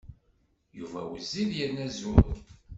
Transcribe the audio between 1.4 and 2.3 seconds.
yerna zur.